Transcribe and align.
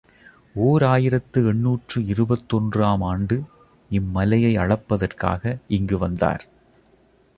ஓர் 0.55 0.83
ஆயிரத்து 0.83 1.39
எண்ணூற்று 1.47 2.05
இருபத்தொன்று 2.05 2.83
ஆம் 2.83 3.01
ஆண்டு 3.01 3.37
இம் 3.89 4.09
மலையை 4.09 4.57
அளப்பதற்காக 4.57 5.57
இங்கு 5.67 5.97
வந்தார். 5.97 6.45